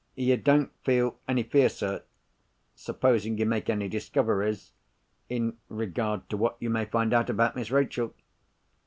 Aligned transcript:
"You 0.15 0.35
don't 0.35 0.71
feel 0.83 1.19
any 1.27 1.43
fear, 1.43 1.69
sir—supposing 1.69 3.37
you 3.37 3.45
make 3.45 3.69
any 3.69 3.87
discoveries—in 3.87 5.57
regard 5.69 6.27
to 6.31 6.37
what 6.37 6.57
you 6.59 6.71
may 6.71 6.85
find 6.85 7.13
out 7.13 7.29
about 7.29 7.55
Miss 7.55 7.69
Rachel?" 7.69 8.11